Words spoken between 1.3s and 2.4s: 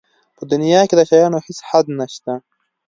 هېڅ حد نشته.